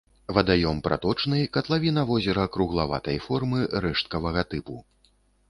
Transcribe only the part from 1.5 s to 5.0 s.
катлавіна возера круглаватай формы, рэшткавага тыпу.